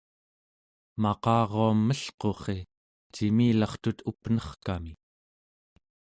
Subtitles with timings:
[1.03, 2.59] maqaruam melqurri
[3.13, 4.93] cimirlartut up'nerkami